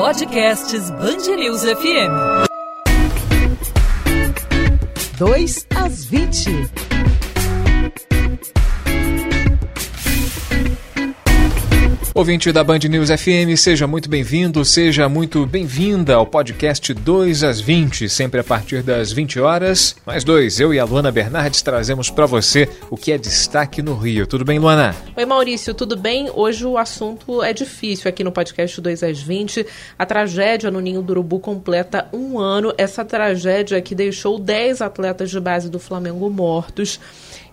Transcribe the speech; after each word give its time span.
Podcasts 0.00 0.90
Bangerils 0.92 1.62
FM. 1.62 2.10
2 5.18 5.66
às 5.76 6.06
20. 6.06 6.89
Ouvinte 12.20 12.52
da 12.52 12.62
Band 12.62 12.80
News 12.80 13.08
FM, 13.08 13.56
seja 13.56 13.86
muito 13.86 14.06
bem-vindo, 14.06 14.62
seja 14.62 15.08
muito 15.08 15.46
bem-vinda 15.46 16.16
ao 16.16 16.26
podcast 16.26 16.92
2 16.92 17.42
às 17.42 17.62
20, 17.62 18.10
sempre 18.10 18.40
a 18.40 18.44
partir 18.44 18.82
das 18.82 19.10
20 19.10 19.40
horas. 19.40 19.96
Mais 20.04 20.22
dois, 20.22 20.60
eu 20.60 20.74
e 20.74 20.78
a 20.78 20.84
Luana 20.84 21.10
Bernardes 21.10 21.62
trazemos 21.62 22.10
para 22.10 22.26
você 22.26 22.68
o 22.90 22.96
que 22.96 23.10
é 23.10 23.16
destaque 23.16 23.80
no 23.80 23.94
Rio. 23.94 24.26
Tudo 24.26 24.44
bem, 24.44 24.58
Luana? 24.58 24.94
Oi, 25.16 25.24
Maurício, 25.24 25.72
tudo 25.72 25.96
bem? 25.96 26.30
Hoje 26.34 26.66
o 26.66 26.76
assunto 26.76 27.42
é 27.42 27.54
difícil 27.54 28.06
aqui 28.06 28.22
no 28.22 28.30
podcast 28.30 28.78
2 28.78 29.02
às 29.02 29.18
20. 29.18 29.66
A 29.98 30.04
tragédia 30.04 30.70
no 30.70 30.78
Ninho 30.78 31.00
do 31.00 31.12
Urubu 31.12 31.40
completa 31.40 32.06
um 32.12 32.38
ano. 32.38 32.74
Essa 32.76 33.02
tragédia 33.02 33.80
que 33.80 33.94
deixou 33.94 34.38
10 34.38 34.82
atletas 34.82 35.30
de 35.30 35.40
base 35.40 35.70
do 35.70 35.78
Flamengo 35.78 36.28
mortos. 36.28 37.00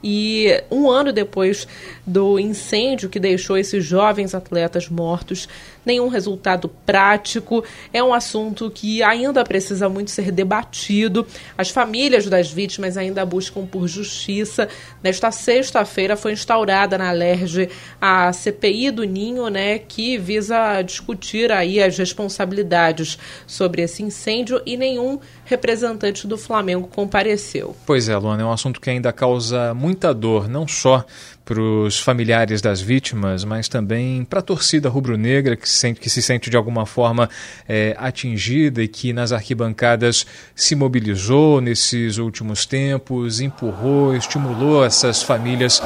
E 0.04 0.64
um 0.70 0.90
ano 0.90 1.12
depois 1.12 1.68
do 2.06 2.40
incêndio 2.40 3.10
que 3.10 3.20
deixou 3.20 3.58
esses 3.58 3.84
jovens 3.84 4.36
atletas 4.36 4.90
mortos, 4.90 5.48
nenhum 5.88 6.10
resultado 6.10 6.70
prático. 6.86 7.64
É 7.92 8.04
um 8.04 8.14
assunto 8.14 8.70
que 8.70 9.02
ainda 9.02 9.44
precisa 9.44 9.90
muito 9.90 10.12
ser 10.12 10.32
debatido. 10.32 11.26
As 11.58 11.70
famílias 11.70 12.28
das 12.28 12.52
vítimas 12.52 12.98
ainda 12.98 13.26
buscam 13.26 13.66
por 13.66 13.88
justiça. 13.88 14.68
Nesta 15.02 15.32
sexta-feira 15.32 16.16
foi 16.16 16.34
instaurada 16.34 16.98
na 16.98 17.12
LERJ 17.12 17.70
a 18.00 18.32
CPI 18.32 18.92
do 18.92 19.04
Ninho, 19.04 19.48
né, 19.48 19.80
que 19.80 20.18
visa 20.18 20.82
discutir 20.82 21.52
aí 21.52 21.82
as 21.82 21.98
responsabilidades 21.98 23.18
sobre 23.48 23.82
esse 23.82 24.04
incêndio 24.04 24.62
e 24.66 24.76
nenhum 24.76 25.20
representante 25.46 26.28
do 26.28 26.38
Flamengo 26.38 26.90
compareceu. 26.94 27.76
Pois 27.86 28.10
é, 28.10 28.18
Luana, 28.18 28.44
é 28.44 28.46
um 28.46 28.52
assunto 28.52 28.82
que 28.82 28.90
ainda 28.90 29.14
causa 29.14 29.74
muita 29.74 30.14
dor, 30.14 30.50
não 30.50 30.68
só 30.68 31.06
para 31.48 31.62
os 31.62 31.98
familiares 31.98 32.62
das 32.62 32.82
vítimas, 32.82 33.46
mas 33.46 33.70
também 33.70 34.26
para 34.26 34.40
a 34.40 34.42
torcida 34.42 34.90
rubro-negra 34.90 35.56
que, 35.56 35.64
que 35.94 36.10
se 36.10 36.22
sente 36.22 36.50
de 36.50 36.58
alguma 36.58 36.86
forma 36.86 37.30
é, 37.66 37.96
atingida 37.98 38.84
e 38.84 38.88
que 38.88 39.14
nas 39.14 39.32
arquibancadas 39.32 40.28
se 40.54 40.76
mobilizou 40.76 41.62
nesses 41.62 42.18
últimos 42.18 42.66
tempos, 42.66 43.40
empurrou, 43.40 44.14
estimulou 44.14 44.84
essas 44.84 45.24
famílias 45.24 45.82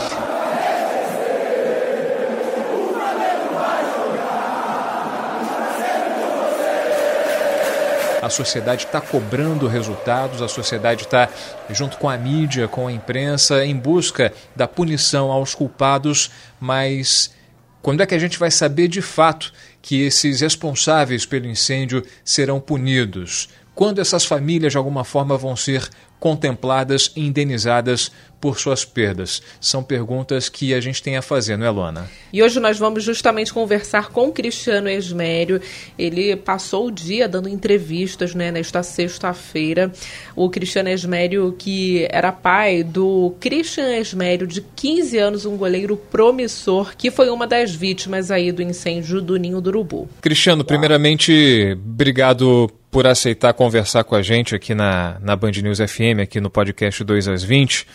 a 8.22 8.30
sociedade 8.30 8.86
está 8.86 9.02
cobrando 9.02 9.68
resultados, 9.68 10.42
a 10.42 10.48
sociedade 10.48 11.04
está, 11.04 11.28
junto 11.70 11.98
com 11.98 12.10
a 12.10 12.18
mídia, 12.18 12.68
com 12.68 12.88
a 12.88 12.92
imprensa, 12.92 13.66
em 13.66 13.76
busca 13.76 14.32
da 14.56 14.68
punição 14.68 15.32
aos 15.32 15.56
culpados, 15.56 16.30
mas 16.60 17.34
quando 17.82 18.02
é 18.02 18.06
que 18.06 18.14
a 18.14 18.20
gente 18.20 18.38
vai 18.38 18.52
saber 18.52 18.88
de 18.88 19.02
fato 19.02 19.52
que 19.82 20.02
esses 20.04 20.42
responsáveis 20.42 21.26
pelo 21.26 21.48
incêndio 21.48 22.06
serão 22.24 22.60
punidos? 22.60 23.50
Quando 23.74 24.00
essas 24.00 24.24
famílias, 24.24 24.74
de 24.74 24.78
alguma 24.78 25.04
forma, 25.04 25.36
vão 25.36 25.56
ser 25.56 25.90
contempladas 26.22 27.12
e 27.16 27.26
indenizadas 27.26 28.12
por 28.40 28.60
suas 28.60 28.86
perdas? 28.86 29.42
São 29.60 29.84
perguntas 29.84 30.50
que 30.50 30.72
a 30.74 30.80
gente 30.80 31.02
tem 31.02 31.18
a 31.18 31.22
fazer, 31.22 31.58
não 31.58 31.66
é, 31.66 31.70
Luana? 31.70 32.10
E 32.32 32.42
hoje 32.44 32.60
nós 32.60 32.78
vamos 32.78 33.04
justamente 33.04 33.52
conversar 33.52 34.10
com 34.10 34.28
o 34.28 34.32
Cristiano 34.32 34.88
Esmério. 34.88 35.60
Ele 35.98 36.36
passou 36.36 36.88
o 36.88 36.92
dia 36.92 37.28
dando 37.28 37.50
entrevistas 37.50 38.36
né, 38.36 38.52
nesta 38.52 38.84
sexta-feira. 38.84 39.92
O 40.36 40.48
Cristiano 40.48 40.90
Esmério, 40.90 41.56
que 41.58 42.08
era 42.12 42.32
pai 42.32 42.84
do 42.84 43.34
Christian 43.40 43.98
Esmério, 43.98 44.46
de 44.46 44.62
15 44.62 45.18
anos, 45.18 45.46
um 45.46 45.58
goleiro 45.58 45.98
promissor, 45.98 46.96
que 46.96 47.10
foi 47.10 47.32
uma 47.32 47.48
das 47.48 47.74
vítimas 47.74 48.30
aí 48.30 48.52
do 48.52 48.62
incêndio 48.62 49.22
do 49.22 49.38
Ninho 49.38 49.60
do 49.60 49.72
Urubu. 49.72 50.08
Cristiano, 50.22 50.64
primeiramente, 50.64 51.76
obrigado 51.84 52.72
por 52.92 53.08
aceitar 53.08 53.54
conversar 53.54 54.04
com 54.04 54.16
a 54.16 54.22
gente 54.22 54.54
aqui 54.54 54.76
na, 54.76 55.18
na 55.22 55.34
Band 55.36 55.52
News 55.52 55.80
FM, 55.80 56.20
aqui 56.22 56.42
no 56.42 56.50
podcast 56.50 57.02
2 57.02 57.30
às 57.30 57.42
20. 57.42 57.88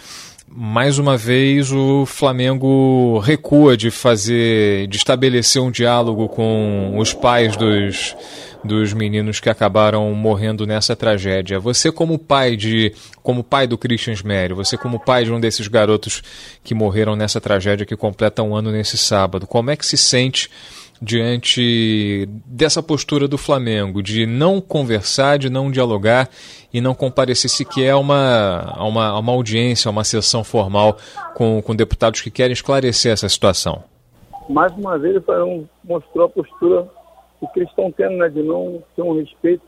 Mais 0.49 0.99
uma 0.99 1.17
vez 1.17 1.71
o 1.71 2.07
Flamengo 2.07 3.19
recua 3.19 3.77
de 3.77 3.91
fazer, 3.91 4.87
de 4.87 4.97
estabelecer 4.97 5.61
um 5.61 5.71
diálogo 5.71 6.29
com 6.29 6.95
os 6.97 7.13
pais 7.13 7.57
dos, 7.57 8.17
dos 8.65 8.95
meninos 8.95 9.39
que 9.39 9.51
acabaram 9.51 10.11
morrendo 10.15 10.67
nessa 10.67 10.97
tragédia. 10.97 11.59
Você 11.59 11.93
como 11.93 12.19
pai 12.19 12.57
de, 12.57 12.95
como 13.23 13.45
pai 13.45 13.67
do 13.67 13.77
Christian 13.77 14.15
Smério, 14.15 14.57
você 14.57 14.79
como 14.79 15.01
pai 15.01 15.25
de 15.25 15.33
um 15.33 15.41
desses 15.41 15.69
garotos 15.69 16.23
que 16.65 16.75
morreram 16.75 17.17
nessa 17.17 17.41
tragédia 17.41 17.85
que 17.85 17.97
completa 17.97 18.43
um 18.43 18.55
ano 18.55 18.71
nesse 18.71 18.97
sábado, 18.97 19.47
como 19.47 19.71
é 19.71 19.77
que 19.77 19.85
se 19.85 19.97
sente 19.97 20.49
diante 21.01 22.27
dessa 22.47 22.83
postura 22.83 23.29
do 23.29 23.37
Flamengo 23.37 24.03
de 24.03 24.27
não 24.27 24.61
conversar, 24.61 25.39
de 25.39 25.51
não 25.51 25.71
dialogar 25.71 26.29
e 26.73 26.81
não 26.81 26.95
comparecer 26.95 27.51
sequer 27.51 27.91
a 27.91 27.99
uma, 27.99 28.73
a 28.75 28.85
uma, 28.85 29.07
a 29.09 29.19
uma 29.19 29.33
audiência, 29.33 29.89
a 29.89 29.93
uma 29.93 30.05
sessão 30.05 30.43
formal 30.43 30.97
com, 31.35 31.61
com 31.63 31.75
deputados 31.75 32.21
que 32.21 32.31
querem 32.31 32.53
esclarecer 32.53 33.13
essa 33.13 33.29
situação? 33.29 33.85
Mais 34.49 34.73
uma 34.73 34.99
vez, 34.99 35.17
ele 35.17 35.67
mostrou 35.85 36.27
a 36.27 36.29
postura 36.29 36.89
que 37.53 37.61
eles 37.61 37.71
estão 37.71 37.91
tendo 37.93 38.17
né, 38.17 38.29
de 38.29 38.43
não 38.43 38.83
ter 38.95 39.03
um 39.03 39.19
respeito, 39.19 39.65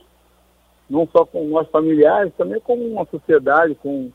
não 0.88 1.06
só 1.12 1.24
com 1.24 1.46
nós 1.48 1.68
familiares, 1.68 2.32
também 2.36 2.60
com 2.60 2.74
uma 2.74 3.04
sociedade, 3.06 3.74
com, 3.76 4.10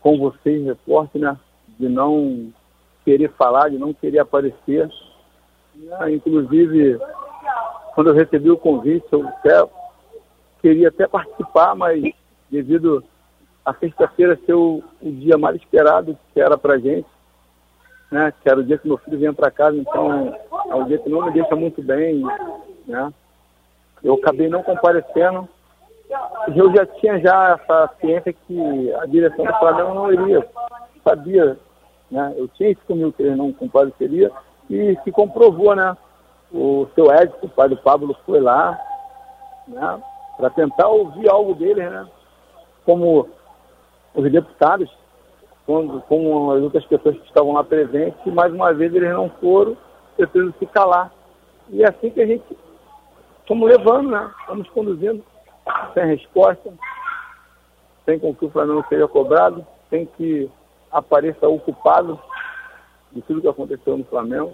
com 0.00 0.18
vocês, 0.18 0.64
repórter, 0.64 1.20
né, 1.20 1.36
de 1.78 1.88
não 1.88 2.52
querer 3.04 3.30
falar, 3.32 3.70
de 3.70 3.78
não 3.78 3.92
querer 3.92 4.20
aparecer 4.20 4.88
né? 5.74 6.12
Inclusive, 6.12 6.98
quando 7.94 8.10
eu 8.10 8.14
recebi 8.14 8.50
o 8.50 8.56
convite, 8.56 9.06
eu 9.12 9.26
até 9.26 9.64
queria 10.60 10.88
até 10.88 11.06
participar, 11.06 11.74
mas 11.74 12.02
devido 12.50 13.04
a 13.64 13.74
sexta-feira 13.74 14.38
ser 14.44 14.54
o, 14.54 14.82
o, 15.00 15.10
dia 15.10 15.38
mais 15.38 15.56
esperado 15.56 16.16
que 16.32 16.40
era 16.40 16.58
para 16.58 16.78
gente, 16.78 17.08
né? 18.10 18.32
Que 18.42 18.48
era 18.48 18.60
o 18.60 18.64
dia 18.64 18.78
que 18.78 18.88
meu 18.88 18.98
filho 18.98 19.18
vinha 19.18 19.32
para 19.32 19.50
casa, 19.50 19.76
então 19.76 20.36
é 20.68 20.74
um 20.74 20.84
dia 20.84 20.98
que 20.98 21.08
não 21.08 21.24
me 21.24 21.32
deixa 21.32 21.54
muito 21.54 21.82
bem, 21.82 22.22
né? 22.86 23.12
Eu 24.02 24.14
acabei 24.14 24.48
não 24.48 24.62
comparecendo. 24.62 25.48
Eu 26.54 26.74
já 26.74 26.84
tinha 26.84 27.18
já 27.20 27.58
essa 27.60 27.94
ciência 28.00 28.32
que 28.32 28.92
a 28.94 29.06
direção 29.06 29.44
do 29.44 29.54
Flamengo 29.54 29.94
não 29.94 30.12
iria, 30.12 30.46
sabia, 31.04 31.56
né? 32.10 32.34
Eu 32.36 32.48
tinha 32.48 32.70
isso 32.70 32.82
comigo 32.86 33.12
que 33.12 33.22
ele 33.22 33.36
não 33.36 33.52
compareceria, 33.52 34.30
e 34.72 34.98
se 35.04 35.12
comprovou, 35.12 35.76
né? 35.76 35.94
O 36.50 36.86
seu 36.94 37.12
Edson, 37.12 37.48
pai 37.48 37.68
do 37.68 37.76
Pablo, 37.76 38.16
foi 38.24 38.40
lá, 38.40 38.78
né? 39.68 40.02
Para 40.38 40.48
tentar 40.50 40.88
ouvir 40.88 41.28
algo 41.28 41.54
dele, 41.54 41.88
né? 41.88 42.08
Como 42.86 43.28
os 44.14 44.32
deputados, 44.32 44.90
como, 45.66 46.00
como 46.02 46.52
as 46.52 46.62
outras 46.62 46.84
pessoas 46.86 47.16
que 47.18 47.26
estavam 47.26 47.52
lá 47.52 47.62
presentes, 47.62 48.18
e 48.24 48.30
mais 48.30 48.52
uma 48.52 48.72
vez 48.72 48.94
eles 48.94 49.12
não 49.12 49.28
foram, 49.40 49.76
preciso 50.16 50.54
se 50.58 50.64
calar. 50.66 51.12
E 51.68 51.82
é 51.82 51.88
assim 51.88 52.10
que 52.10 52.22
a 52.22 52.26
gente 52.26 52.44
estamos 53.40 53.68
levando, 53.68 54.10
né? 54.10 54.30
Estamos 54.40 54.68
conduzindo 54.70 55.22
sem 55.92 56.06
resposta, 56.06 56.72
sem 58.06 58.18
com 58.18 58.34
que 58.34 58.46
o 58.46 58.50
Flamengo 58.50 58.84
seja 58.88 59.06
cobrado, 59.06 59.66
sem 59.90 60.06
que 60.06 60.50
apareça 60.90 61.46
o 61.46 61.58
culpado 61.60 62.18
de 63.14 63.22
tudo 63.22 63.40
que 63.40 63.48
aconteceu 63.48 63.96
no 63.96 64.04
Flamengo. 64.04 64.52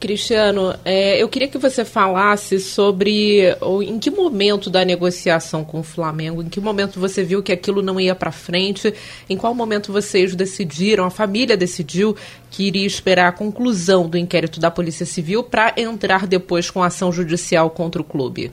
Cristiano, 0.00 0.74
é, 0.84 1.20
eu 1.20 1.28
queria 1.28 1.48
que 1.48 1.58
você 1.58 1.84
falasse 1.84 2.60
sobre 2.60 3.56
ou, 3.60 3.82
em 3.82 3.98
que 3.98 4.12
momento 4.12 4.70
da 4.70 4.84
negociação 4.84 5.64
com 5.64 5.80
o 5.80 5.82
Flamengo, 5.82 6.40
em 6.40 6.48
que 6.48 6.60
momento 6.60 7.00
você 7.00 7.24
viu 7.24 7.42
que 7.42 7.50
aquilo 7.50 7.82
não 7.82 7.98
ia 7.98 8.14
para 8.14 8.30
frente, 8.30 8.94
em 9.28 9.36
qual 9.36 9.52
momento 9.52 9.92
vocês 9.92 10.36
decidiram, 10.36 11.04
a 11.04 11.10
família 11.10 11.56
decidiu 11.56 12.14
que 12.48 12.68
iria 12.68 12.86
esperar 12.86 13.28
a 13.28 13.32
conclusão 13.32 14.08
do 14.08 14.16
inquérito 14.16 14.60
da 14.60 14.70
Polícia 14.70 15.04
Civil 15.04 15.42
para 15.42 15.74
entrar 15.76 16.28
depois 16.28 16.70
com 16.70 16.80
ação 16.80 17.10
judicial 17.10 17.68
contra 17.68 18.00
o 18.00 18.04
clube? 18.04 18.52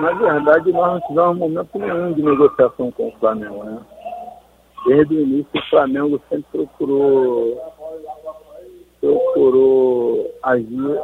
Na 0.00 0.12
verdade, 0.12 0.72
nós 0.72 1.02
não 1.10 1.34
tivemos 1.36 1.38
momento 1.38 1.78
nenhum 1.78 2.12
de 2.14 2.22
negociação 2.22 2.90
com 2.90 3.08
o 3.08 3.12
Flamengo, 3.20 3.64
né? 3.64 3.78
Desde 4.86 5.14
o 5.14 5.20
início, 5.20 5.60
o 5.60 5.70
Flamengo 5.70 6.20
sempre 6.28 6.46
procurou 6.52 7.73
procurou 9.04 10.34
agir 10.42 11.00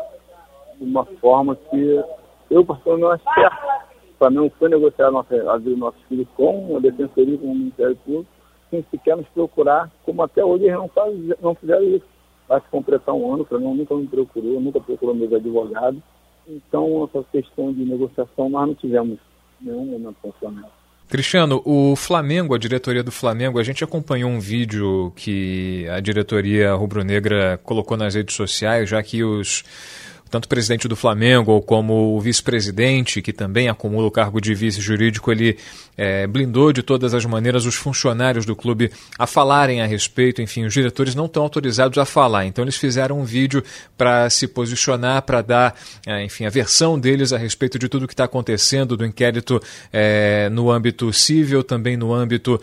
de 0.78 0.84
uma 0.84 1.04
forma 1.04 1.54
que 1.54 2.02
eu, 2.50 2.64
particularmente, 2.64 3.02
não 3.02 3.12
acho 3.12 3.24
certo. 3.34 3.90
O 4.14 4.18
Flamengo 4.18 4.52
foi 4.58 4.68
negociar 4.70 5.10
nossa, 5.10 5.34
a 5.34 5.58
vida 5.58 5.70
dos 5.70 5.78
nossos 5.78 6.02
filhos 6.08 6.26
com 6.34 6.76
a 6.76 6.80
Defensoria, 6.80 7.38
com 7.38 7.46
o 7.46 7.54
Ministério 7.54 7.96
Público, 7.96 8.26
sem 8.70 8.84
sequer 8.90 9.16
nos 9.16 9.28
procurar, 9.28 9.90
como 10.04 10.22
até 10.22 10.44
hoje 10.44 10.64
eles 10.64 10.76
não, 10.76 10.88
faz, 10.88 11.14
não 11.40 11.54
fizeram 11.54 11.84
isso. 11.84 12.06
Vai 12.48 12.60
se 12.60 12.68
completar 12.68 13.14
um 13.14 13.32
ano, 13.32 13.42
o 13.42 13.46
Flamengo 13.46 13.74
nunca 13.74 13.94
me 13.94 14.06
procurou, 14.06 14.60
nunca 14.60 14.80
procurou 14.80 15.14
meus 15.14 15.32
advogados. 15.32 16.00
Então, 16.48 17.04
essa 17.04 17.24
questão 17.30 17.72
de 17.72 17.84
negociação, 17.84 18.48
nós 18.48 18.66
não 18.66 18.74
tivemos 18.74 19.18
nenhum 19.60 19.86
momento 19.86 20.16
Flamengo. 20.32 20.79
Cristiano, 21.10 21.60
o 21.64 21.96
Flamengo, 21.96 22.54
a 22.54 22.58
diretoria 22.58 23.02
do 23.02 23.10
Flamengo, 23.10 23.58
a 23.58 23.64
gente 23.64 23.82
acompanhou 23.82 24.30
um 24.30 24.38
vídeo 24.38 25.12
que 25.16 25.84
a 25.88 25.98
diretoria 25.98 26.72
rubro-negra 26.72 27.58
colocou 27.64 27.96
nas 27.96 28.14
redes 28.14 28.36
sociais, 28.36 28.88
já 28.88 29.02
que 29.02 29.24
os 29.24 29.64
tanto 30.30 30.44
o 30.44 30.48
presidente 30.48 30.86
do 30.86 30.94
Flamengo 30.94 31.60
como 31.62 32.16
o 32.16 32.20
vice-presidente, 32.20 33.20
que 33.20 33.32
também 33.32 33.68
acumula 33.68 34.06
o 34.06 34.10
cargo 34.10 34.40
de 34.40 34.54
vice 34.54 34.80
jurídico, 34.80 35.32
ele 35.32 35.58
é, 35.96 36.26
blindou 36.26 36.72
de 36.72 36.82
todas 36.82 37.12
as 37.12 37.24
maneiras 37.26 37.66
os 37.66 37.74
funcionários 37.74 38.46
do 38.46 38.54
clube 38.54 38.90
a 39.18 39.26
falarem 39.26 39.82
a 39.82 39.86
respeito. 39.86 40.40
Enfim, 40.40 40.64
os 40.64 40.72
diretores 40.72 41.14
não 41.14 41.26
estão 41.26 41.42
autorizados 41.42 41.98
a 41.98 42.04
falar. 42.04 42.46
Então, 42.46 42.62
eles 42.62 42.76
fizeram 42.76 43.20
um 43.20 43.24
vídeo 43.24 43.62
para 43.98 44.30
se 44.30 44.46
posicionar, 44.46 45.22
para 45.22 45.42
dar, 45.42 45.74
é, 46.06 46.24
enfim, 46.24 46.46
a 46.46 46.50
versão 46.50 46.98
deles 46.98 47.32
a 47.32 47.38
respeito 47.38 47.78
de 47.78 47.88
tudo 47.88 48.06
que 48.06 48.14
está 48.14 48.24
acontecendo, 48.24 48.96
do 48.96 49.04
inquérito 49.04 49.60
é, 49.92 50.48
no 50.50 50.70
âmbito 50.70 51.12
civil, 51.12 51.64
também 51.64 51.96
no 51.96 52.14
âmbito 52.14 52.60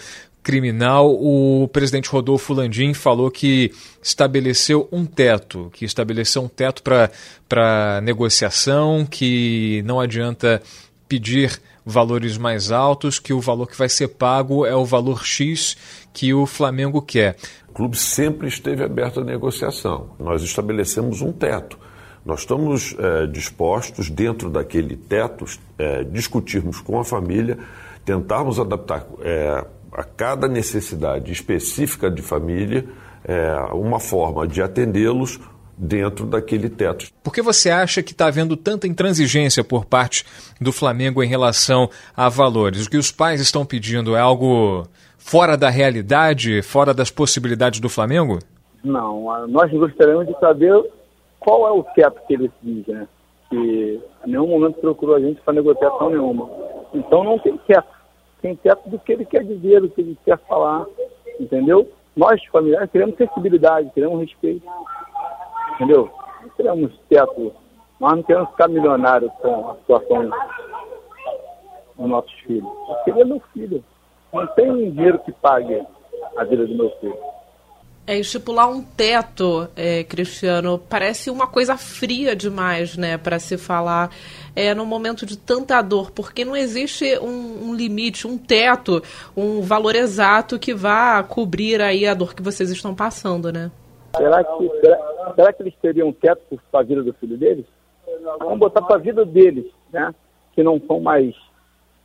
criminal, 0.47 1.11
o 1.11 1.67
presidente 1.73 2.09
Rodolfo 2.09 2.53
Landim 2.53 2.94
falou 2.94 3.29
que 3.29 3.69
estabeleceu 4.01 4.88
um 4.94 5.05
teto, 5.05 5.69
que 5.73 5.83
estabeleceu 5.83 6.41
um 6.41 6.47
teto 6.47 6.81
para 6.81 7.99
negociação, 8.01 9.05
que 9.05 9.83
não 9.85 9.99
adianta 9.99 10.61
pedir 11.05 11.61
valores 11.85 12.38
mais 12.38 12.71
altos, 12.71 13.19
que 13.19 13.33
o 13.33 13.41
valor 13.41 13.67
que 13.67 13.77
vai 13.77 13.89
ser 13.89 14.07
pago 14.07 14.65
é 14.65 14.73
o 14.73 14.85
valor 14.85 15.25
X 15.25 15.75
que 16.13 16.33
o 16.33 16.45
Flamengo 16.45 17.01
quer. 17.01 17.35
O 17.67 17.73
clube 17.73 17.97
sempre 17.97 18.47
esteve 18.47 18.85
aberto 18.85 19.19
à 19.19 19.25
negociação. 19.25 20.11
Nós 20.17 20.41
estabelecemos 20.44 21.21
um 21.21 21.33
teto. 21.33 21.77
Nós 22.25 22.39
estamos 22.39 22.95
é, 22.97 23.27
dispostos, 23.27 24.09
dentro 24.09 24.49
daquele 24.49 24.95
teto, 24.95 25.44
é, 25.77 26.05
discutirmos 26.05 26.79
com 26.79 26.97
a 26.97 27.03
família, 27.03 27.57
tentarmos 28.05 28.61
adaptar 28.61 29.05
é, 29.21 29.65
a 29.91 30.03
cada 30.03 30.47
necessidade 30.47 31.31
específica 31.31 32.09
de 32.09 32.21
família 32.21 32.85
é, 33.23 33.53
uma 33.73 33.99
forma 33.99 34.47
de 34.47 34.61
atendê-los 34.61 35.39
dentro 35.77 36.25
daquele 36.25 36.69
teto. 36.69 37.07
Por 37.23 37.31
que 37.31 37.41
você 37.41 37.69
acha 37.69 38.01
que 38.01 38.11
está 38.11 38.27
havendo 38.27 38.57
tanta 38.57 38.87
intransigência 38.87 39.63
por 39.63 39.85
parte 39.85 40.25
do 40.59 40.71
Flamengo 40.71 41.21
em 41.21 41.27
relação 41.27 41.89
a 42.15 42.29
valores? 42.29 42.85
O 42.85 42.89
que 42.89 42.97
os 42.97 43.11
pais 43.11 43.39
estão 43.39 43.65
pedindo 43.65 44.15
é 44.15 44.19
algo 44.19 44.87
fora 45.17 45.55
da 45.55 45.69
realidade, 45.69 46.61
fora 46.61 46.93
das 46.93 47.11
possibilidades 47.11 47.79
do 47.79 47.89
Flamengo? 47.89 48.39
Não, 48.83 49.47
nós 49.47 49.71
gostaríamos 49.71 50.27
de 50.27 50.39
saber 50.39 50.73
qual 51.39 51.67
é 51.67 51.71
o 51.71 51.83
teto 51.83 52.19
que 52.27 52.33
eles 52.33 52.51
dizem, 52.63 52.95
né? 52.95 53.07
Que 53.49 54.01
em 54.25 54.31
nenhum 54.31 54.47
momento 54.47 54.79
procurou 54.79 55.15
a 55.15 55.19
gente 55.19 55.39
para 55.41 55.53
negociação 55.53 56.09
nenhuma. 56.09 56.49
Então 56.93 57.23
não 57.23 57.37
tem 57.39 57.57
teto 57.67 57.96
tem 58.41 58.55
teto 58.55 58.89
do 58.89 58.99
que 58.99 59.11
ele 59.11 59.25
quer 59.25 59.43
dizer, 59.43 59.81
do 59.81 59.89
que 59.89 60.01
ele 60.01 60.17
quer 60.23 60.37
falar, 60.39 60.85
entendeu? 61.39 61.89
Nós, 62.15 62.43
familiares, 62.45 62.91
queremos 62.91 63.15
sensibilidade, 63.17 63.91
queremos 63.93 64.19
respeito, 64.19 64.65
entendeu? 65.75 66.09
Não 66.41 66.49
queremos 66.49 66.99
teto, 67.09 67.53
nós 67.99 68.15
não 68.15 68.23
queremos 68.23 68.49
ficar 68.51 68.67
milionários 68.67 69.31
com 69.41 69.71
a 69.71 69.75
situação 69.75 70.29
dos 71.97 72.07
nossos 72.07 72.33
filhos. 72.41 72.69
Eu 72.89 72.95
queria 73.05 73.25
meu 73.25 73.41
filho. 73.53 73.83
Não 74.33 74.45
tem 74.47 74.91
dinheiro 74.91 75.19
que 75.19 75.31
pague 75.31 75.81
a 76.35 76.43
vida 76.43 76.65
do 76.65 76.75
meu 76.75 76.89
filho. 76.99 77.17
É, 78.05 78.17
estipular 78.17 78.69
um 78.69 78.81
teto, 78.81 79.67
é, 79.75 80.01
Cristiano, 80.05 80.79
parece 80.79 81.29
uma 81.29 81.45
coisa 81.45 81.75
fria 81.75 82.33
demais, 82.33 82.95
né, 82.95 83.17
para 83.17 83.37
se 83.37 83.57
falar 83.57 84.09
é, 84.57 84.74
no 84.74 84.88
momento 84.88 85.24
de 85.24 85.38
tanta 85.38 85.80
dor, 85.83 86.09
porque 86.09 86.44
não 86.44 86.56
existe 86.56 87.19
um, 87.19 87.69
um, 87.69 87.75
limite, 87.75 88.25
um 88.25 88.39
teto, 88.39 89.04
um 89.36 89.62
valor 89.62 89.95
exato 89.95 90.57
que 90.57 90.74
vá 90.74 91.21
cobrir 91.21 91.80
aí 91.80 92.07
a 92.07 92.15
dor 92.15 92.33
que 92.33 92.42
vocês 92.42 92.71
estão 92.71 92.95
passando, 92.95 93.54
né? 93.54 93.69
Será 94.15 94.44
que, 94.44 94.69
será, 94.81 95.33
será 95.36 95.54
que 95.54 95.62
eles 95.62 95.75
teriam 95.80 96.07
um 96.07 96.13
teto 96.13 96.59
para 96.71 96.80
a 96.80 96.83
vida 96.83 97.04
do 97.04 97.13
filho 97.13 97.38
deles? 97.38 97.65
Vamos 98.39 98.57
botar 98.57 98.81
para 98.81 98.95
a 98.95 99.00
vida 99.00 99.24
deles, 99.24 99.68
né, 99.94 100.12
que 100.54 100.63
não 100.63 100.81
são 100.88 101.00
mais 101.00 101.36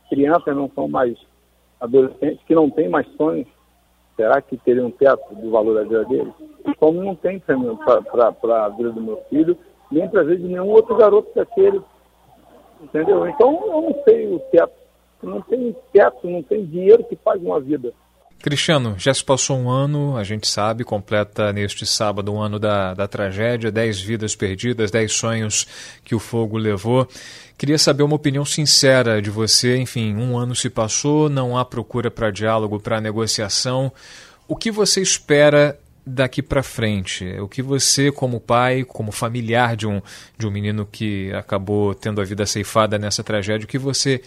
crianças, 0.07 0.55
não 0.55 0.69
são 0.75 0.87
mais 0.87 1.17
adolescentes, 1.81 2.39
que 2.45 2.53
não 2.53 2.69
têm 2.69 2.87
mais 2.87 3.07
sonhos 3.17 3.47
será 4.15 4.39
que 4.43 4.57
teria 4.57 4.85
um 4.85 4.91
teto 4.91 5.33
do 5.33 5.49
valor 5.49 5.73
da 5.73 5.83
vida 5.83 6.05
dele? 6.05 6.31
Como 6.79 7.03
não 7.03 7.15
tem 7.15 7.39
para 7.39 8.65
a 8.65 8.69
vida 8.69 8.91
do 8.91 9.01
meu 9.01 9.17
filho, 9.27 9.57
nem 9.91 10.07
para 10.07 10.21
a 10.21 10.23
vida 10.23 10.37
de 10.37 10.47
nenhum 10.47 10.69
outro 10.69 10.95
garoto 10.95 11.31
daquele. 11.35 11.81
Entendeu? 12.83 13.27
Então 13.27 13.63
eu 13.65 13.81
não 13.81 14.03
sei 14.03 14.27
o 14.27 14.39
teto. 14.51 14.73
Não 15.21 15.41
tem 15.41 15.75
teto, 15.93 16.29
não 16.29 16.43
tem 16.43 16.65
dinheiro 16.65 17.03
que 17.05 17.15
pague 17.15 17.45
uma 17.45 17.59
vida. 17.59 17.93
Cristiano, 18.43 18.95
já 18.97 19.13
se 19.13 19.23
passou 19.23 19.57
um 19.57 19.69
ano, 19.69 20.17
a 20.17 20.23
gente 20.25 20.45
sabe, 20.49 20.83
completa 20.83 21.53
neste 21.53 21.85
sábado 21.85 22.33
um 22.33 22.41
ano 22.41 22.59
da, 22.59 22.93
da 22.93 23.07
tragédia, 23.07 23.71
dez 23.71 24.01
vidas 24.01 24.35
perdidas, 24.35 24.91
dez 24.91 25.13
sonhos 25.13 25.65
que 26.03 26.13
o 26.13 26.19
fogo 26.19 26.57
levou. 26.57 27.07
Queria 27.57 27.77
saber 27.77 28.03
uma 28.03 28.17
opinião 28.17 28.43
sincera 28.43 29.21
de 29.21 29.29
você. 29.29 29.77
Enfim, 29.77 30.13
um 30.17 30.37
ano 30.37 30.53
se 30.53 30.69
passou, 30.69 31.29
não 31.29 31.57
há 31.57 31.63
procura 31.63 32.11
para 32.11 32.31
diálogo, 32.31 32.81
para 32.81 32.99
negociação. 32.99 33.89
O 34.45 34.57
que 34.57 34.69
você 34.69 35.01
espera 35.01 35.79
daqui 36.05 36.41
para 36.41 36.61
frente? 36.61 37.25
O 37.39 37.47
que 37.47 37.61
você, 37.61 38.11
como 38.11 38.39
pai, 38.39 38.83
como 38.83 39.11
familiar 39.11 39.75
de 39.75 39.87
um, 39.87 40.01
de 40.37 40.45
um 40.47 40.51
menino 40.51 40.85
que 40.85 41.31
acabou 41.33 41.95
tendo 41.95 42.21
a 42.21 42.23
vida 42.23 42.45
ceifada 42.45 42.97
nessa 42.97 43.23
tragédia, 43.23 43.65
o 43.65 43.67
que 43.67 43.77
você 43.77 44.21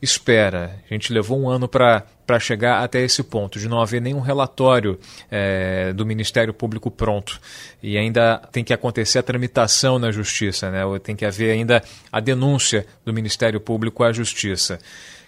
espera? 0.00 0.80
A 0.90 0.92
gente 0.92 1.12
levou 1.12 1.40
um 1.40 1.48
ano 1.48 1.68
para 1.68 2.04
chegar 2.40 2.82
até 2.82 3.00
esse 3.00 3.22
ponto, 3.22 3.58
de 3.58 3.68
não 3.68 3.80
haver 3.80 4.00
nenhum 4.00 4.20
relatório 4.20 4.98
é, 5.30 5.92
do 5.92 6.04
Ministério 6.04 6.52
Público 6.52 6.90
pronto. 6.90 7.40
E 7.82 7.96
ainda 7.96 8.38
tem 8.50 8.64
que 8.64 8.72
acontecer 8.72 9.20
a 9.20 9.22
tramitação 9.22 9.98
na 9.98 10.10
Justiça, 10.10 10.70
né? 10.70 10.82
tem 11.02 11.14
que 11.14 11.24
haver 11.24 11.52
ainda 11.52 11.82
a 12.10 12.18
denúncia 12.18 12.84
do 13.04 13.12
Ministério 13.12 13.60
Público 13.60 14.02
à 14.02 14.12
Justiça. 14.12 14.78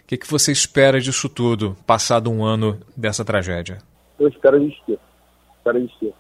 O 0.03 0.07
que, 0.07 0.19
que 0.19 0.31
você 0.31 0.53
espera 0.53 1.01
disso 1.01 1.29
tudo, 1.29 1.77
passado 1.87 2.31
um 2.31 2.45
ano 2.45 2.79
dessa 2.95 3.25
tragédia? 3.25 3.79
Eu 4.19 4.29
espero 4.29 4.63
justiça. 4.63 5.14
Espero 5.65 5.81
justiça. 5.81 6.15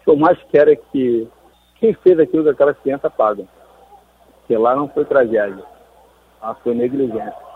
O 0.00 0.04
que 0.04 0.10
eu 0.10 0.16
mais 0.16 0.38
quero 0.50 0.70
é 0.70 0.76
que 0.76 1.28
quem 1.76 1.94
fez 1.94 2.18
aquilo 2.18 2.44
daquela 2.44 2.74
criança 2.74 3.08
paga. 3.08 3.44
Porque 4.40 4.56
lá 4.56 4.76
não 4.76 4.88
foi 4.88 5.04
tragédia, 5.04 5.64
lá 6.40 6.54
foi 6.56 6.74
negligência 6.74 7.46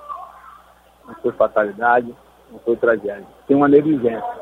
não 1.10 1.16
foi 1.22 1.32
fatalidade, 1.32 2.14
não 2.50 2.58
foi 2.60 2.76
tragédia. 2.76 3.26
Tem 3.46 3.56
uma 3.56 3.68
negligência. 3.68 4.40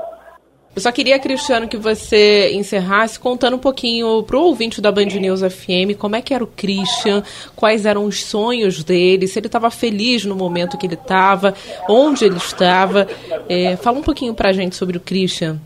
Eu 0.77 0.83
só 0.83 0.93
queria, 0.93 1.19
Cristiano, 1.19 1.67
que 1.67 1.77
você 1.77 2.53
encerrasse 2.53 3.19
contando 3.19 3.57
um 3.57 3.59
pouquinho 3.59 4.23
para 4.23 4.37
o 4.37 4.43
ouvinte 4.43 4.81
da 4.81 4.93
Band 4.93 5.07
News 5.07 5.41
FM 5.41 5.99
como 5.99 6.15
é 6.15 6.23
que 6.23 6.33
era 6.33 6.45
o 6.45 6.47
Christian, 6.47 7.23
quais 7.57 7.85
eram 7.85 8.05
os 8.05 8.23
sonhos 8.23 8.85
dele, 8.85 9.27
se 9.27 9.39
ele 9.39 9.47
estava 9.47 9.71
feliz 9.71 10.25
no 10.25 10.37
momento 10.37 10.79
que 10.79 10.87
ele 10.87 10.95
estava, 10.95 11.55
onde 11.89 12.25
ele 12.25 12.37
estava. 12.37 13.09
É, 13.49 13.77
fala 13.77 13.99
um 13.99 14.03
pouquinho 14.03 14.35
para 14.35 14.51
a 14.51 14.53
gente 14.53 14.77
sobre 14.77 14.97
o 14.97 15.01
Christian. 15.01 15.59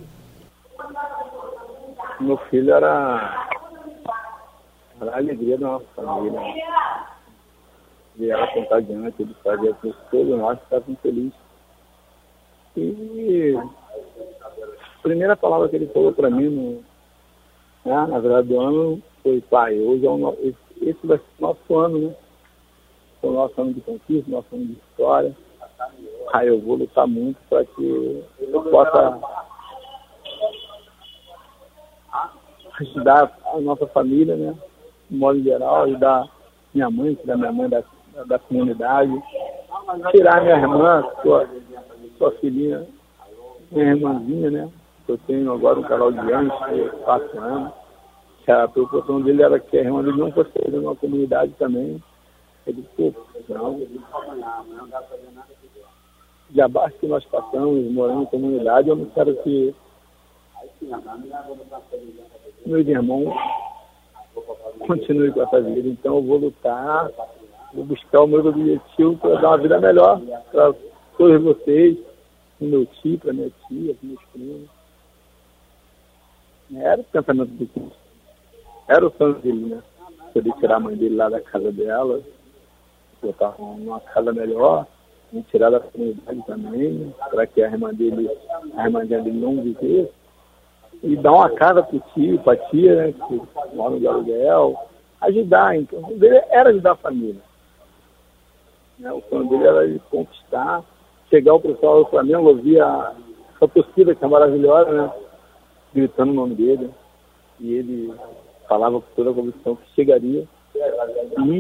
Meu 2.23 2.37
filho 2.49 2.73
era, 2.73 3.49
era 5.01 5.11
a 5.11 5.17
alegria 5.17 5.59
da 5.59 5.67
nossa 5.67 5.87
família 5.97 6.41
e 8.17 8.31
ela 8.31 8.47
contagiante, 8.49 9.23
ele 9.23 9.35
fazia 9.43 9.75
que 9.75 9.93
todos 10.11 10.39
nós 10.39 10.59
ficávamos 10.61 11.01
felizes. 11.01 11.33
E 12.77 13.55
a 14.41 15.03
primeira 15.03 15.37
palavra 15.37 15.69
que 15.69 15.77
ele 15.77 15.89
falou 15.89 16.13
para 16.13 16.31
mim 16.31 16.49
no, 16.49 16.73
né, 17.85 18.07
na 18.07 18.19
verdade 18.21 18.49
do 18.49 18.61
ano 18.61 19.03
foi, 19.23 19.41
pai, 19.41 19.79
hoje 19.81 20.07
é 20.07 20.11
o 20.11 20.17
no, 20.17 20.37
esse, 20.81 21.05
vai 21.05 21.19
ser 21.19 21.25
o 21.41 21.43
nosso 21.43 21.77
ano, 21.77 21.99
né? 21.99 22.15
O 23.23 23.31
nosso 23.31 23.61
ano 23.61 23.73
de 23.73 23.81
conquista, 23.81 24.31
nosso 24.31 24.55
ano 24.55 24.67
de 24.67 24.73
história. 24.73 25.37
Aí 26.33 26.47
eu 26.47 26.61
vou 26.61 26.77
lutar 26.77 27.07
muito 27.07 27.39
para 27.49 27.65
que 27.65 28.25
eu 28.41 28.63
possa 28.71 29.42
ajudar 32.81 33.39
a 33.47 33.61
nossa 33.61 33.87
família, 33.87 34.37
né? 34.37 34.55
De 35.11 35.17
modo 35.17 35.43
geral, 35.43 35.85
ajudar 35.85 36.29
minha 36.75 36.91
mãe, 36.91 37.19
da 37.25 37.37
minha 37.37 37.53
mãe 37.53 37.69
da 37.69 37.83
da 38.27 38.39
comunidade, 38.39 39.11
tirar 40.11 40.43
minha 40.43 40.57
irmã, 40.57 41.05
sua, 41.23 41.49
sua 42.19 42.31
filhinha, 42.33 42.87
minha 43.71 43.95
irmãzinha, 43.95 44.51
né? 44.51 44.71
Eu 45.09 45.19
tenho 45.27 45.53
agora 45.53 45.81
um 45.81 45.83
canal 45.83 46.13
de 46.13 46.33
anos, 46.33 46.55
quatro 47.05 47.41
anos. 47.41 47.73
A 48.47 48.69
preocupação 48.69 49.21
dele 49.21 49.43
era 49.43 49.59
que 49.59 49.79
a 49.79 49.83
irmã 49.83 50.03
dele 50.03 50.19
não 50.19 50.33
fosse 50.33 50.51
numa 50.69 50.95
comunidade 50.97 51.53
também. 51.59 52.03
Ele 52.67 52.85
disse, 52.97 53.17
não. 53.49 53.81
De 56.51 56.61
abaixo 56.61 56.99
que 56.99 57.07
nós 57.07 57.25
passamos, 57.27 57.91
morando 57.93 58.23
em 58.23 58.27
comunidade, 58.27 58.89
eu 58.89 58.97
não 58.97 59.07
quero 59.07 59.35
que 59.43 59.75
meus 62.67 62.87
irmãos 62.87 63.35
continue 64.87 65.33
com 65.33 65.43
essa 65.43 65.61
vida. 65.61 65.89
Então 65.89 66.17
eu 66.17 66.23
vou 66.23 66.39
lutar, 66.39 67.11
vou 67.73 67.85
buscar 67.85 68.23
o 68.23 68.27
meu 68.27 68.45
objetivo 68.45 69.17
para 69.17 69.41
dar 69.41 69.49
uma 69.49 69.59
vida 69.59 69.81
melhor 69.81 70.21
para 70.51 70.75
todos 71.17 71.43
vocês, 71.43 71.99
para 72.59 72.69
meu 72.69 72.87
tio, 72.87 73.19
para 73.19 73.33
minha 73.33 73.51
tia, 73.69 73.95
para 73.95 74.09
meus 74.09 74.25
primos. 74.33 74.69
Era 76.75 77.01
o 77.01 77.05
pensamento 77.05 77.51
do 77.51 77.67
Cristo. 77.67 77.97
Era 78.89 79.07
o 79.07 79.13
sonho 79.13 79.35
dele, 79.35 79.75
né? 79.75 79.83
Poder 80.33 80.53
tirar 80.55 80.77
a 80.77 80.81
mãe 80.81 80.97
dele 80.97 81.17
lá 81.17 81.29
da 81.29 81.41
casa 81.41 81.71
dela, 81.71 82.21
botar 83.23 83.55
numa 83.59 84.01
casa 84.01 84.33
melhor, 84.33 84.87
e 85.33 85.43
tirar 85.45 85.71
da 85.71 85.81
comunidade 85.81 86.43
também, 86.47 87.15
para 87.31 87.47
que 87.47 87.63
a 87.63 87.67
irmã 87.71 87.93
dele, 87.95 88.31
a 88.77 88.85
irmã 88.85 89.05
dele 89.05 89.33
não 89.33 89.63
vivesse. 89.63 90.13
E 91.03 91.17
dar 91.17 91.33
uma 91.33 91.51
casa 91.51 91.83
para 91.83 91.97
o 91.97 92.03
tio, 92.15 92.39
para 92.41 92.55
a 92.55 92.69
tia, 92.69 92.95
né? 92.95 93.13
Que 93.13 93.43
mora 93.75 93.97
no 93.97 94.09
aluguel. 94.09 94.77
Ajudar, 95.21 95.77
então. 95.77 96.01
O 96.01 96.19
dele 96.19 96.41
era 96.51 96.71
ajudar 96.71 96.93
a 96.93 96.97
família. 96.97 97.41
Né? 98.99 99.13
O 99.13 99.23
sonho 99.29 99.49
dele 99.49 99.67
era 99.67 99.89
de 99.89 99.99
conquistar, 100.11 100.83
chegar 101.31 101.55
o 101.55 101.61
pessoal 101.61 102.05
do 102.05 102.11
Flamengo, 102.11 102.49
ouvir 102.49 102.81
a, 102.81 103.13
a 103.61 103.69
torcida 103.69 104.15
que 104.15 104.25
é 104.25 104.29
maravilhosa, 104.29 104.91
né? 104.91 105.13
Gritando 105.95 106.33
o 106.33 106.35
nome 106.35 106.55
dele. 106.55 106.91
E 107.61 107.75
ele 107.75 108.13
falava 108.69 109.01
com 109.01 109.07
toda 109.15 109.31
a 109.31 109.35
convicção 109.35 109.77
que 109.77 109.95
chegaria 109.95 110.47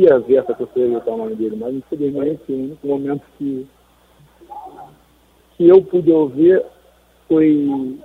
ia 0.03 0.19
ver 0.19 0.37
essa 0.37 0.55
pessoa 0.55 0.89
gritar 0.89 1.13
o 1.13 1.17
nome 1.17 1.37
dele, 1.37 1.57
mas 1.57 1.75
infelizmente 1.75 2.43
o 2.49 2.55
único 2.55 2.87
momento 2.87 3.23
que, 3.39 3.67
que 5.57 5.69
eu 5.69 5.83
pude 5.83 6.11
ouvir 6.11 6.65
foi, 7.29 7.99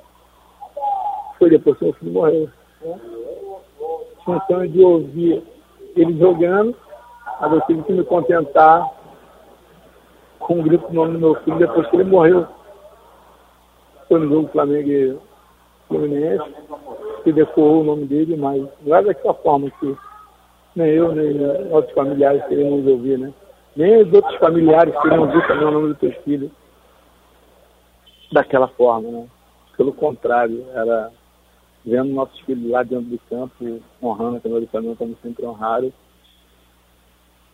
foi 1.38 1.50
depois 1.50 1.78
que 1.78 1.86
meu 1.86 1.94
filho 1.94 2.12
morreu. 2.12 2.50
Né? 2.82 3.00
Tinha 4.24 4.42
sonho 4.48 4.70
de 4.70 4.82
ouvir 4.82 5.44
ele 5.96 6.18
jogando, 6.20 6.76
mas 7.40 7.54
eu 7.54 7.62
tive 7.62 7.84
que 7.84 7.94
me 7.94 8.04
contentar 8.04 8.90
com 10.40 10.60
o 10.60 10.64
grito 10.64 10.88
do 10.88 10.94
nome 10.94 11.14
do 11.14 11.20
meu 11.20 11.36
filho 11.36 11.58
depois 11.58 11.88
que 11.88 11.96
ele 11.96 12.04
morreu. 12.06 12.48
Foi 14.08 14.20
no 14.20 14.30
jogo 14.30 14.50
Flamengo 14.50 14.90
e 14.90 15.18
Fluminense, 15.88 16.54
que 17.24 17.32
decorou 17.32 17.82
o 17.82 17.84
nome 17.84 18.06
dele, 18.06 18.36
mas 18.38 18.66
não 18.82 18.96
é 18.96 19.04
daquela 19.04 19.34
forma 19.34 19.72
que 19.80 19.98
nem 20.76 20.90
eu, 20.90 21.12
nem 21.12 21.34
nossos 21.70 21.92
familiares 21.92 22.46
queremos 22.48 22.86
ouvir, 22.86 23.18
né? 23.18 23.34
Nem 23.76 24.02
os 24.02 24.14
outros 24.14 24.36
familiares 24.38 24.94
queriam 25.02 25.22
ouvir 25.22 25.48
também 25.48 25.68
o 25.68 25.72
nome 25.72 25.88
dos 25.90 25.98
teus 26.00 26.16
filhos 26.18 26.52
daquela 28.32 28.68
forma, 28.70 29.10
né? 29.10 29.28
Pelo 29.76 29.94
contrário, 29.94 30.66
era 30.74 31.12
vendo 31.88 32.14
nossos 32.14 32.38
filhos 32.42 32.70
lá 32.70 32.84
dentro 32.84 33.06
do 33.06 33.20
campo, 33.30 33.82
honrando 34.04 34.38
a 34.38 34.42
Câmara 34.42 34.62
do 34.62 34.68
Flamengo 34.68 34.96
como 34.98 35.18
sempre 35.24 35.46
honraram, 35.46 35.94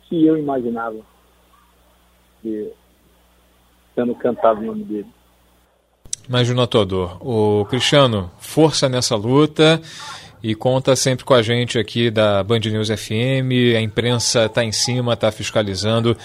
que 0.10 0.25
eu 0.25 0.36
imaginava 0.36 0.98
que 2.42 2.72
sendo 3.94 4.16
cantado 4.16 4.60
o 4.60 4.66
nome 4.66 4.84
dele. 4.86 5.08
Imagina 6.28 6.66
todo. 6.66 7.12
O 7.22 7.66
Cristiano, 7.66 8.32
força 8.40 8.90
nessa 8.90 9.16
luta 9.16 9.80
e 10.42 10.56
conta 10.56 10.96
sempre 10.96 11.24
com 11.24 11.36
a 11.36 11.44
gente 11.44 11.78
aqui 11.78 12.10
da 12.10 12.44
Band 12.44 12.60
News 12.60 12.90
FM. 12.90 13.75
A 13.78 13.82
imprensa 13.82 14.46
está 14.46 14.63
em 14.63 14.72
cima, 14.72 15.13
está 15.13 15.32
fiscalizando 15.32 16.18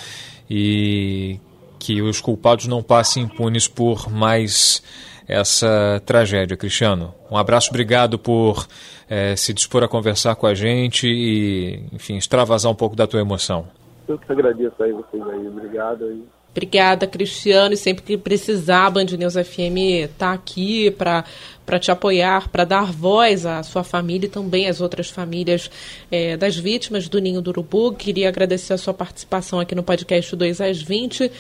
e 0.49 1.39
que 1.79 2.01
os 2.01 2.23
culpados 2.23 2.67
não 2.67 2.83
passem 2.83 3.25
impunes 3.25 3.69
por 3.69 4.11
mais 4.11 4.83
essa 5.29 6.03
tragédia, 6.07 6.57
Cristiano. 6.57 7.15
Um 7.31 7.37
abraço, 7.37 7.69
obrigado 7.69 8.19
por 8.19 8.67
é, 9.09 9.37
se 9.37 9.53
dispor 9.53 9.83
a 9.83 9.89
conversar 9.89 10.35
com 10.37 10.47
a 10.47 10.55
gente 10.55 11.07
e, 11.07 11.83
enfim, 11.93 12.17
extravasar 12.17 12.73
um 12.73 12.75
pouco 12.75 12.97
da 12.97 13.07
tua 13.07 13.21
emoção. 13.21 13.69
Eu 14.09 14.19
que 14.19 14.33
agradeço 14.33 14.83
aí 14.83 14.91
vocês 14.91 15.23
aí, 15.23 15.47
obrigado 15.47 16.05
aí. 16.07 16.23
Obrigada, 16.51 17.07
Cristiano. 17.07 17.75
E 17.75 17.77
sempre 17.77 18.03
que 18.03 18.17
precisar, 18.17 18.87
a 18.87 18.91
Band 18.91 19.05
News 19.05 19.35
FM 19.35 19.77
está 20.05 20.33
aqui 20.33 20.91
para 20.91 21.25
para 21.65 21.79
te 21.79 21.91
apoiar, 21.91 22.49
para 22.49 22.65
dar 22.65 22.91
voz 22.91 23.45
à 23.45 23.63
sua 23.63 23.85
família 23.85 24.27
e 24.27 24.31
também 24.31 24.67
às 24.69 24.81
outras 24.81 25.11
famílias 25.11 25.71
é, 26.11 26.35
das 26.35 26.57
vítimas 26.57 27.11
do 27.11 27.19
Ninho 27.19 27.43
do 27.43 27.51
Urubu. 27.51 27.93
Queria 27.93 28.31
agradecer 28.31 28.73
a 28.73 28.79
sua 28.79 28.95
participação 28.95 29.61
aqui 29.61 29.75
no 29.75 29.83
podcast 29.83 30.35
2 30.35 30.63
às 30.63 30.81
20. 30.81 31.31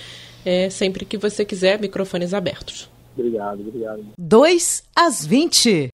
É, 0.45 0.68
sempre 0.68 1.07
que 1.07 1.16
você 1.16 1.47
quiser, 1.47 1.80
microfones 1.80 2.35
abertos. 2.35 2.90
Obrigado, 3.19 3.61
obrigado. 3.67 4.05
2 4.17 4.85
às 4.95 5.27
20. 5.27 5.89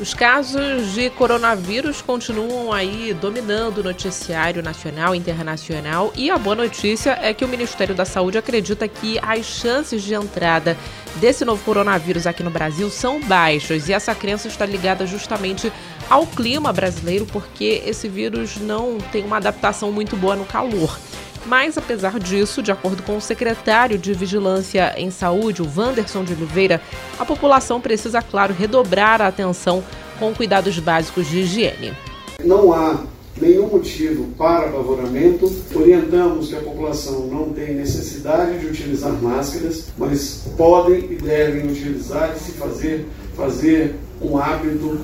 Os 0.00 0.12
casos 0.12 0.92
de 0.92 1.08
coronavírus 1.10 2.02
continuam 2.02 2.72
aí 2.72 3.14
dominando 3.14 3.78
o 3.78 3.82
noticiário 3.84 4.62
nacional 4.62 5.14
e 5.14 5.18
internacional 5.18 6.12
e 6.16 6.28
a 6.28 6.36
boa 6.36 6.56
notícia 6.56 7.16
é 7.22 7.32
que 7.32 7.44
o 7.44 7.48
Ministério 7.48 7.94
da 7.94 8.04
Saúde 8.04 8.36
acredita 8.36 8.88
que 8.88 9.18
as 9.22 9.46
chances 9.46 10.02
de 10.02 10.12
entrada 10.12 10.76
desse 11.16 11.44
novo 11.44 11.64
coronavírus 11.64 12.26
aqui 12.26 12.42
no 12.42 12.50
Brasil 12.50 12.90
são 12.90 13.20
baixas 13.20 13.88
e 13.88 13.92
essa 13.92 14.14
crença 14.14 14.48
está 14.48 14.66
ligada 14.66 15.06
justamente 15.06 15.72
ao 16.10 16.26
clima 16.26 16.72
brasileiro 16.72 17.24
porque 17.26 17.82
esse 17.86 18.08
vírus 18.08 18.56
não 18.56 18.98
tem 18.98 19.24
uma 19.24 19.36
adaptação 19.36 19.90
muito 19.92 20.16
boa 20.16 20.34
no 20.36 20.44
calor. 20.44 20.98
Mas, 21.46 21.76
apesar 21.76 22.18
disso, 22.18 22.62
de 22.62 22.72
acordo 22.72 23.02
com 23.02 23.16
o 23.16 23.20
secretário 23.20 23.98
de 23.98 24.14
Vigilância 24.14 24.94
em 24.96 25.10
Saúde, 25.10 25.62
o 25.62 25.68
Wanderson 25.76 26.24
de 26.24 26.32
Oliveira, 26.32 26.80
a 27.18 27.24
população 27.24 27.80
precisa, 27.80 28.22
claro, 28.22 28.54
redobrar 28.54 29.20
a 29.20 29.26
atenção 29.26 29.84
com 30.18 30.34
cuidados 30.34 30.78
básicos 30.78 31.28
de 31.28 31.40
higiene. 31.40 31.92
Não 32.42 32.72
há 32.72 33.04
nenhum 33.40 33.68
motivo 33.68 34.24
para 34.38 34.66
apavoramento. 34.66 35.52
Orientamos 35.74 36.48
que 36.48 36.56
a 36.56 36.60
população 36.60 37.26
não 37.26 37.52
tem 37.52 37.74
necessidade 37.74 38.58
de 38.58 38.66
utilizar 38.66 39.12
máscaras, 39.12 39.88
mas 39.98 40.46
podem 40.56 41.00
e 41.12 41.16
devem 41.16 41.70
utilizar 41.70 42.34
e 42.34 42.38
se 42.38 42.52
fazer, 42.52 43.06
fazer 43.36 43.96
um 44.20 44.38
hábito, 44.38 45.00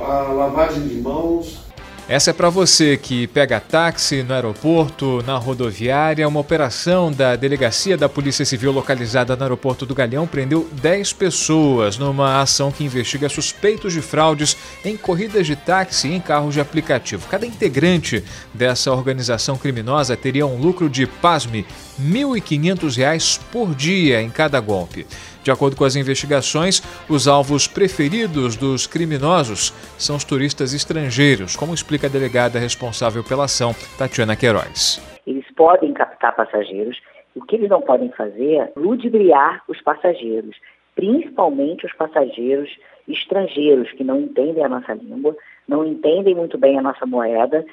a 0.00 0.32
lavagem 0.32 0.88
de 0.88 0.94
mãos, 0.94 1.60
essa 2.08 2.30
é 2.30 2.32
para 2.32 2.50
você 2.50 2.96
que 2.96 3.26
pega 3.28 3.60
táxi 3.60 4.22
no 4.22 4.34
aeroporto, 4.34 5.22
na 5.24 5.36
rodoviária. 5.36 6.26
Uma 6.26 6.40
operação 6.40 7.12
da 7.12 7.36
Delegacia 7.36 7.96
da 7.96 8.08
Polícia 8.08 8.44
Civil 8.44 8.72
localizada 8.72 9.36
no 9.36 9.42
aeroporto 9.42 9.86
do 9.86 9.94
Galeão 9.94 10.26
prendeu 10.26 10.68
10 10.72 11.12
pessoas 11.12 11.96
numa 11.96 12.42
ação 12.42 12.72
que 12.72 12.84
investiga 12.84 13.28
suspeitos 13.28 13.92
de 13.92 14.02
fraudes 14.02 14.56
em 14.84 14.96
corridas 14.96 15.46
de 15.46 15.54
táxi 15.54 16.08
e 16.08 16.14
em 16.14 16.20
carros 16.20 16.54
de 16.54 16.60
aplicativo. 16.60 17.28
Cada 17.28 17.46
integrante 17.46 18.24
dessa 18.52 18.92
organização 18.92 19.56
criminosa 19.56 20.16
teria 20.16 20.46
um 20.46 20.58
lucro 20.58 20.90
de, 20.90 21.06
pasme, 21.06 21.64
R$ 21.98 22.04
1.500 22.04 23.40
por 23.52 23.74
dia 23.74 24.20
em 24.20 24.28
cada 24.28 24.58
golpe. 24.58 25.06
De 25.42 25.50
acordo 25.50 25.76
com 25.76 25.84
as 25.84 25.96
investigações, 25.96 26.80
os 27.08 27.26
alvos 27.26 27.66
preferidos 27.66 28.56
dos 28.56 28.86
criminosos 28.86 29.72
são 29.98 30.16
os 30.16 30.24
turistas 30.24 30.72
estrangeiros, 30.72 31.56
como 31.56 31.74
explica 31.74 32.06
a 32.06 32.10
delegada 32.10 32.58
responsável 32.58 33.24
pela 33.24 33.44
ação, 33.44 33.74
Tatiana 33.98 34.36
Queiroz. 34.36 35.00
Eles 35.26 35.44
podem 35.56 35.92
captar 35.92 36.34
passageiros, 36.36 37.00
o 37.34 37.44
que 37.44 37.56
eles 37.56 37.68
não 37.68 37.80
podem 37.80 38.10
fazer 38.10 38.54
é 38.54 38.72
ludibriar 38.76 39.62
os 39.68 39.80
passageiros, 39.80 40.56
principalmente 40.94 41.86
os 41.86 41.92
passageiros 41.94 42.70
estrangeiros 43.08 43.90
que 43.92 44.04
não 44.04 44.20
entendem 44.20 44.64
a 44.64 44.68
nossa 44.68 44.94
língua, 44.94 45.36
não 45.66 45.84
entendem 45.84 46.34
muito 46.34 46.56
bem 46.58 46.78
a 46.78 46.82
nossa 46.82 47.04
moeda 47.06 47.64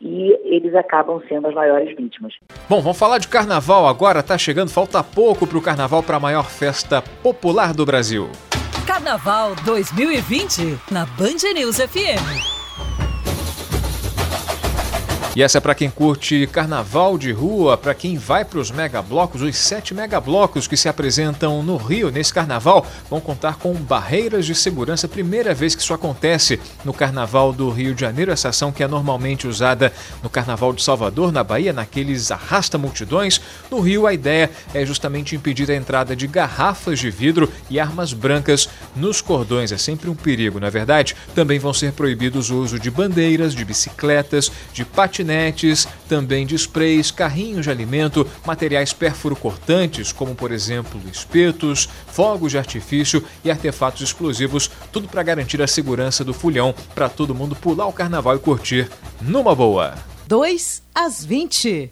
e 0.00 0.32
eles 0.44 0.74
acabam 0.74 1.20
sendo 1.28 1.48
as 1.48 1.54
maiores 1.54 1.96
vítimas. 1.96 2.34
Bom, 2.68 2.80
vamos 2.80 2.98
falar 2.98 3.18
de 3.18 3.28
carnaval 3.28 3.86
agora. 3.86 4.22
Tá 4.22 4.38
chegando, 4.38 4.70
falta 4.70 5.02
pouco 5.02 5.46
para 5.46 5.58
o 5.58 5.62
carnaval, 5.62 6.02
para 6.02 6.16
a 6.16 6.20
maior 6.20 6.48
festa 6.48 7.02
popular 7.22 7.72
do 7.72 7.84
Brasil. 7.84 8.28
Carnaval 8.86 9.54
2020 9.64 10.78
na 10.90 11.04
Band 11.04 11.52
News 11.54 11.78
FM. 11.78 12.57
E 15.38 15.42
essa 15.44 15.58
é 15.58 15.60
para 15.60 15.72
quem 15.72 15.88
curte 15.88 16.48
carnaval 16.48 17.16
de 17.16 17.30
rua, 17.30 17.78
para 17.78 17.94
quem 17.94 18.18
vai 18.18 18.44
para 18.44 18.58
os 18.58 18.72
megablocos, 18.72 19.40
os 19.40 19.56
sete 19.56 19.94
megablocos 19.94 20.66
que 20.66 20.76
se 20.76 20.88
apresentam 20.88 21.62
no 21.62 21.76
Rio 21.76 22.10
nesse 22.10 22.34
carnaval 22.34 22.84
vão 23.08 23.20
contar 23.20 23.54
com 23.54 23.72
barreiras 23.72 24.44
de 24.44 24.52
segurança. 24.52 25.06
Primeira 25.06 25.54
vez 25.54 25.76
que 25.76 25.80
isso 25.80 25.94
acontece 25.94 26.58
no 26.84 26.92
carnaval 26.92 27.52
do 27.52 27.70
Rio 27.70 27.94
de 27.94 28.00
Janeiro, 28.00 28.32
essa 28.32 28.48
ação 28.48 28.72
que 28.72 28.82
é 28.82 28.88
normalmente 28.88 29.46
usada 29.46 29.92
no 30.24 30.28
carnaval 30.28 30.72
de 30.72 30.82
Salvador, 30.82 31.30
na 31.30 31.44
Bahia, 31.44 31.72
naqueles 31.72 32.32
arrasta 32.32 32.76
multidões. 32.76 33.40
No 33.70 33.78
Rio, 33.78 34.08
a 34.08 34.12
ideia 34.12 34.50
é 34.74 34.84
justamente 34.84 35.36
impedir 35.36 35.70
a 35.70 35.76
entrada 35.76 36.16
de 36.16 36.26
garrafas 36.26 36.98
de 36.98 37.12
vidro 37.12 37.48
e 37.70 37.78
armas 37.78 38.12
brancas 38.12 38.68
nos 38.96 39.20
cordões. 39.20 39.70
É 39.70 39.78
sempre 39.78 40.10
um 40.10 40.16
perigo, 40.16 40.58
não 40.58 40.66
é 40.66 40.70
verdade? 40.72 41.14
Também 41.32 41.60
vão 41.60 41.72
ser 41.72 41.92
proibidos 41.92 42.50
o 42.50 42.56
uso 42.56 42.76
de 42.76 42.90
bandeiras, 42.90 43.54
de 43.54 43.64
bicicletas, 43.64 44.50
de 44.72 44.84
patinetes 44.84 45.27
patinetes, 45.28 45.86
também 46.08 46.46
de 46.46 46.54
sprays, 46.54 47.10
carrinhos 47.10 47.64
de 47.64 47.70
alimento, 47.70 48.26
materiais 48.46 48.92
perfuro-cortantes, 48.92 50.10
como 50.10 50.34
por 50.34 50.50
exemplo 50.50 50.98
espetos, 51.12 51.88
fogos 52.06 52.52
de 52.52 52.58
artifício 52.58 53.22
e 53.44 53.50
artefatos 53.50 54.00
explosivos, 54.00 54.70
tudo 54.90 55.06
para 55.06 55.22
garantir 55.22 55.60
a 55.60 55.66
segurança 55.66 56.24
do 56.24 56.32
fulhão 56.32 56.74
para 56.94 57.08
todo 57.08 57.34
mundo 57.34 57.54
pular 57.54 57.86
o 57.86 57.92
carnaval 57.92 58.36
e 58.36 58.38
curtir 58.38 58.90
numa 59.20 59.54
boa. 59.54 59.94
2 60.26 60.82
às 60.94 61.24
20. 61.24 61.90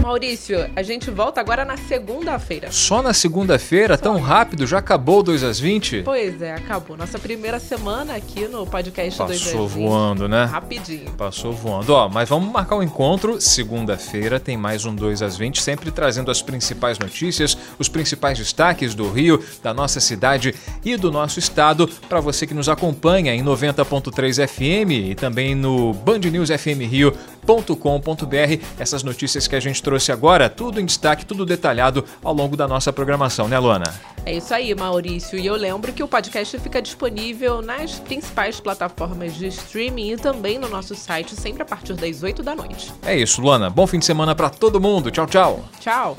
Maurício, 0.00 0.70
a 0.74 0.82
gente 0.82 1.10
volta 1.10 1.40
agora 1.40 1.64
na 1.64 1.76
segunda-feira. 1.76 2.70
Só 2.72 3.02
na 3.02 3.12
segunda-feira? 3.12 3.98
Tão 3.98 4.20
rápido? 4.20 4.66
Já 4.66 4.78
acabou 4.78 5.22
2 5.22 5.42
às 5.42 5.60
20? 5.60 6.02
Pois 6.02 6.40
é, 6.40 6.54
acabou. 6.54 6.96
Nossa 6.96 7.18
primeira 7.18 7.58
semana 7.58 8.14
aqui 8.14 8.46
no 8.48 8.66
podcast 8.66 9.18
2 9.18 9.30
às 9.30 9.38
20. 9.38 9.52
Passou 9.52 9.68
voando, 9.68 10.28
né? 10.28 10.44
Rapidinho. 10.44 11.10
Passou 11.12 11.52
voando. 11.52 11.92
Ó, 11.92 12.08
mas 12.08 12.28
vamos 12.28 12.52
marcar 12.52 12.76
um 12.76 12.82
encontro. 12.82 13.40
Segunda-feira 13.40 14.40
tem 14.40 14.56
mais 14.56 14.84
um 14.84 14.94
2 14.94 15.22
às 15.22 15.36
20, 15.36 15.60
sempre 15.60 15.90
trazendo 15.90 16.30
as 16.30 16.40
principais 16.40 16.98
notícias, 16.98 17.56
os 17.78 17.88
principais 17.88 18.38
destaques 18.38 18.94
do 18.94 19.10
Rio, 19.10 19.42
da 19.62 19.74
nossa 19.74 20.00
cidade 20.00 20.54
e 20.84 20.96
do 20.96 21.10
nosso 21.10 21.38
estado, 21.38 21.88
para 22.08 22.20
você 22.20 22.46
que 22.46 22.54
nos 22.54 22.68
acompanha 22.68 23.34
em 23.34 23.42
90.3 23.42 24.46
FM 24.48 24.90
e 25.10 25.14
também 25.14 25.54
no 25.54 25.92
bandnewsfmrio.com.br. 25.92 28.64
Essas 28.78 29.02
notícias 29.02 29.46
que 29.46 29.56
a 29.56 29.60
gente 29.60 29.82
trouxe 29.88 30.12
agora, 30.12 30.50
tudo 30.50 30.78
em 30.78 30.84
destaque, 30.84 31.24
tudo 31.24 31.46
detalhado 31.46 32.04
ao 32.22 32.34
longo 32.34 32.54
da 32.54 32.68
nossa 32.68 32.92
programação, 32.92 33.48
né, 33.48 33.58
Luana? 33.58 33.86
É 34.26 34.34
isso 34.34 34.52
aí, 34.52 34.74
Maurício. 34.74 35.38
E 35.38 35.46
eu 35.46 35.56
lembro 35.56 35.94
que 35.94 36.02
o 36.02 36.08
podcast 36.08 36.58
fica 36.58 36.82
disponível 36.82 37.62
nas 37.62 37.98
principais 37.98 38.60
plataformas 38.60 39.34
de 39.34 39.46
streaming 39.46 40.10
e 40.10 40.16
também 40.18 40.58
no 40.58 40.68
nosso 40.68 40.94
site, 40.94 41.34
sempre 41.34 41.62
a 41.62 41.64
partir 41.64 41.94
das 41.94 42.22
8 42.22 42.42
da 42.42 42.54
noite. 42.54 42.92
É 43.02 43.16
isso, 43.16 43.40
Luana. 43.40 43.70
Bom 43.70 43.86
fim 43.86 43.98
de 43.98 44.04
semana 44.04 44.34
para 44.34 44.50
todo 44.50 44.78
mundo. 44.78 45.10
Tchau, 45.10 45.26
tchau. 45.26 45.64
Tchau. 45.80 46.14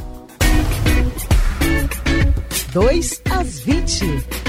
2 2.74 3.22
às 3.30 3.60
20. 3.60 4.49